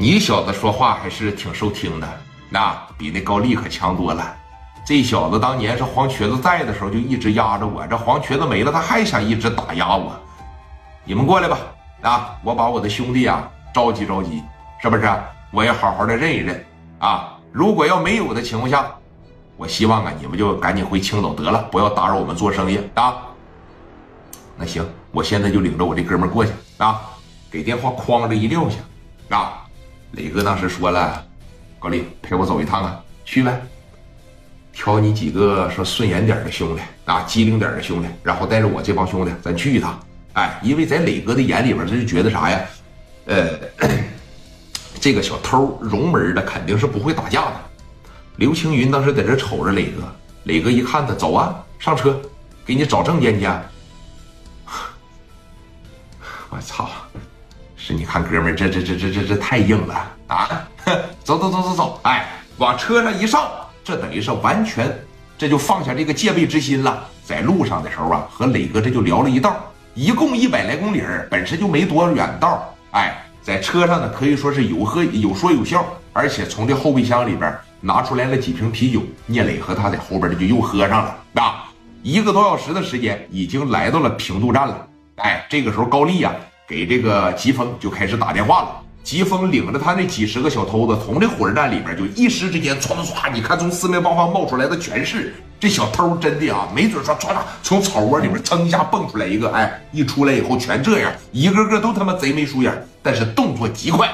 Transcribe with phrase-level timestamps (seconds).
[0.00, 2.08] 你小子说话还是挺受听的，
[2.48, 4.32] 那比那高丽可强多了。
[4.86, 10.12] 这小子当年是黄瘸子在的时候就一直压着我，这黄瘸子没了，他还想一直打压我。
[11.02, 11.58] 你们过来吧，
[12.02, 14.40] 啊，我把我的兄弟啊召集召集，
[14.80, 15.10] 是不是？
[15.50, 16.64] 我也好好的认一认
[17.00, 17.36] 啊。
[17.50, 18.86] 如果要没有的情况下，
[19.56, 23.16] 我希望啊，你们就赶紧回青岛得了，不要打扰我们做生意啊。
[24.56, 27.00] 那行，我现在就领着我这哥们过去啊，
[27.50, 29.57] 给电话哐的一撂下啊。
[30.12, 31.24] 磊哥当时说了，
[31.78, 33.60] 高丽陪我走一趟啊，去呗。
[34.72, 39.98] 挑你几个说顺眼点的兄弟啊，机灵点的兄弟，然后带着我这帮兄弟，咱去一趟。
[40.34, 42.60] 哎，因为在磊哥的眼里边，他就觉得啥呀？
[43.26, 43.58] 呃，
[45.00, 47.60] 这个小偷 rom 门的肯定是不会打架的。
[48.36, 50.02] 刘青云当时在这瞅着磊哥，
[50.44, 52.16] 磊哥一看他，走啊，上车，
[52.64, 53.46] 给你找证件去。
[56.50, 56.88] 我操！
[57.88, 59.94] 是你看哥们这这这这这这太硬了
[60.26, 60.68] 啊！
[61.24, 63.50] 走走走走走，哎，往车上一上。
[63.82, 64.94] 这等于是完全，
[65.38, 67.02] 这就放下这个戒备之心了。
[67.24, 69.56] 在路上的时候啊，和磊哥这就聊了一道，
[69.94, 72.62] 一共一百来公里，本身就没多远道。
[72.90, 79.00] 哎，在车上呢，可以说是有喝有说有笑，而且从这后备箱里边拿出来了几瓶啤酒。
[79.24, 81.16] 聂磊和他在后边这就又喝上了。
[81.36, 81.64] 啊，
[82.02, 84.86] 一个多小时的时间，已经来到了平度站了。
[85.16, 86.30] 哎，这个时候高丽呀，
[86.68, 88.82] 给这个疾风就开始打电话了。
[89.02, 104.06] 疾风领着他那几十个小偷子，从这火车站里边就一时之间唰唰唰，你看从四面八方冒出来的全是这小偷，真的啊，没准说唰唰从草窝里边噌一下蹦出来一个，哎，一出来以后全这样，一个个都他妈贼眉鼠眼，但是动作极快。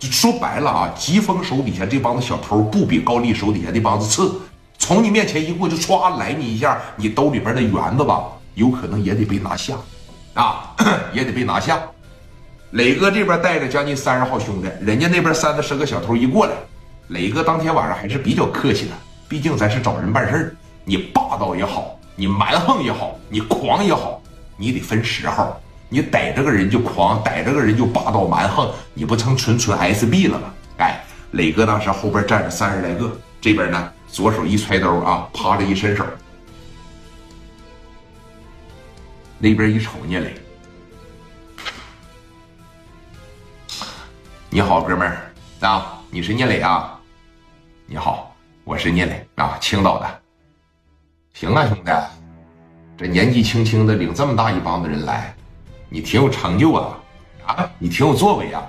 [0.00, 4.34] 就说白了啊，疾风手底下这帮子小偷不比高丽手底下那帮子次，
[4.78, 8.24] 从你面前一过就唰来你一下，你兜里边的圆子吧，
[8.54, 9.76] 有可能也得被拿下，
[10.36, 10.72] 啊，
[11.12, 11.80] 也得被拿下。
[12.70, 16.52] 磊哥这边带着将近三十号兄弟，人家那边三四十个小偷一过来，
[17.08, 18.92] 磊哥当天晚上还是比较客气的，
[19.28, 24.20] 毕竟咱是找人办事儿，你霸道也好，你蛮横也好，你狂也好，
[24.56, 25.56] 你得分时候。
[25.88, 30.52] 你逮着个人就狂，逮着个人就霸道蛮横，你不成纯纯 SB 了吗？
[30.78, 33.08] 哎，磊哥当时后边站着三十来个，
[33.40, 36.04] 这边呢左手一揣兜啊，趴着一伸手，
[39.38, 40.34] 那边一瞅聂磊。
[44.48, 45.30] 你好，哥们儿
[45.60, 46.98] 啊，你是聂磊啊？
[47.84, 50.22] 你好，我是聂磊啊，青岛的。
[51.34, 51.92] 行啊，兄弟，
[52.96, 55.34] 这年纪轻轻的领这么大一帮子人来，
[55.90, 56.98] 你挺有成就啊
[57.44, 58.64] 啊，你挺有作为啊。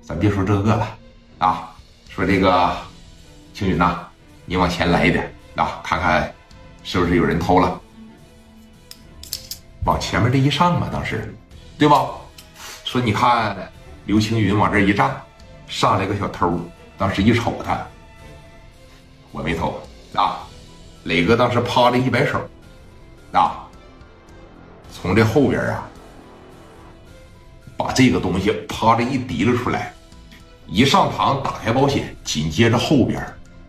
[0.00, 0.98] 咱别说这个了
[1.38, 1.74] 啊，
[2.08, 2.76] 说这个
[3.52, 4.06] 青云呐，
[4.44, 6.32] 你往前来一点啊，看看
[6.84, 7.80] 是不是有人偷了。
[9.86, 11.34] 往前面这一上嘛，当时
[11.78, 12.04] 对吧？
[12.84, 13.56] 说你看。
[14.06, 15.20] 刘青云往这一站，
[15.66, 16.60] 上来个小偷，
[16.96, 17.76] 当时一瞅他，
[19.32, 19.82] 我没偷
[20.14, 20.46] 啊。
[21.02, 22.40] 磊哥当时趴着一摆手，
[23.32, 23.66] 啊，
[24.92, 25.88] 从这后边啊，
[27.76, 29.92] 把这个东西趴着一提溜出来，
[30.68, 33.20] 一上膛打开保险，紧接着后边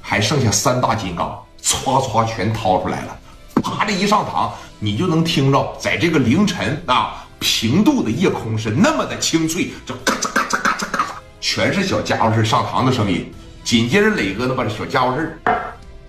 [0.00, 3.20] 还剩下三大金刚，歘歘全掏出来了，
[3.62, 4.50] 啪的一上膛，
[4.84, 7.24] 你就能听着，在这个凌晨啊。
[7.38, 11.06] 平度的夜空是那么的清脆，就嘎吱嘎吱嘎吱嘎吱，
[11.40, 13.32] 全是小家伙事上膛的声音。
[13.64, 15.36] 紧接着，磊哥呢把这小家伙事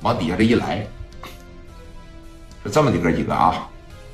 [0.02, 0.86] 往底下这一来，
[2.64, 3.68] 是这么的哥几个啊！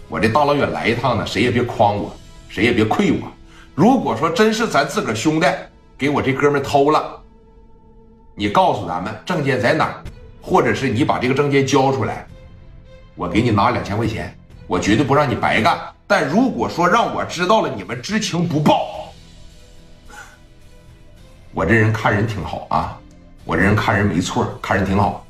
[0.07, 2.15] 我这大老远来一趟呢，谁也别诓我，
[2.47, 3.29] 谁也别亏我。
[3.75, 5.47] 如果说真是咱自个儿兄弟
[5.97, 7.21] 给我这哥们偷了，
[8.33, 10.03] 你告诉咱们证件在哪儿，
[10.41, 12.25] 或者是你把这个证件交出来，
[13.15, 14.33] 我给你拿两千块钱，
[14.69, 15.79] 我绝对不让你白干。
[16.05, 19.11] 但如果说让我知道了你们知情不报，
[21.51, 22.95] 我这人看人挺好啊，
[23.45, 25.25] 我这人看人没错，看人挺好。